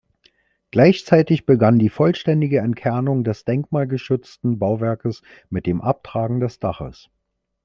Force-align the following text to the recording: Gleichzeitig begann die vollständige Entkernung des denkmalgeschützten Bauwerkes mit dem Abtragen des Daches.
Gleichzeitig 0.71 1.45
begann 1.45 1.77
die 1.77 1.89
vollständige 1.91 2.57
Entkernung 2.57 3.23
des 3.23 3.45
denkmalgeschützten 3.45 4.57
Bauwerkes 4.57 5.21
mit 5.51 5.67
dem 5.67 5.79
Abtragen 5.79 6.39
des 6.39 6.57
Daches. 6.57 7.11